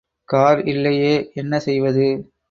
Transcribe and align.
Car 0.29 0.61
இல்லையே 0.65 1.11
என்ன 1.33 1.59
செய்வது? 1.59 2.07